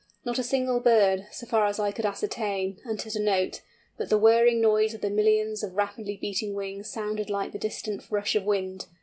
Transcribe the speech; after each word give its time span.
Not 0.25 0.39
a 0.39 0.43
single 0.43 0.79
bird, 0.79 1.27
so 1.31 1.45
far 1.45 1.67
as 1.67 1.79
I 1.79 1.91
could 1.91 2.07
ascertain, 2.07 2.79
uttered 2.89 3.15
a 3.15 3.19
note, 3.21 3.61
but 3.99 4.09
the 4.09 4.17
whirring 4.17 4.59
noise 4.59 4.95
of 4.95 5.01
the 5.01 5.11
millions 5.11 5.61
of 5.61 5.75
rapidly 5.75 6.17
beating 6.17 6.55
wings 6.55 6.89
sounded 6.89 7.29
like 7.29 7.51
the 7.51 7.59
distant 7.59 8.09
rush 8.09 8.33
of 8.33 8.43
wind! 8.43 8.87